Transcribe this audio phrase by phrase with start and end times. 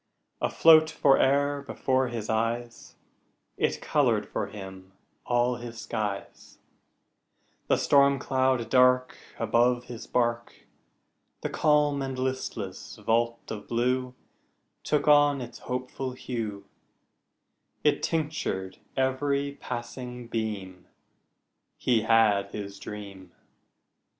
[0.41, 2.95] Afloat fore'er before his eyes,
[3.55, 4.93] It colored for him
[5.27, 6.57] all his skies:
[7.67, 10.65] The storm cloud dark Above his bark,
[11.41, 14.15] The calm and listless vault of blue
[14.83, 16.65] Took on its hopeful hue,
[17.83, 20.87] It tinctured every passing beam
[21.77, 23.33] He had his dream.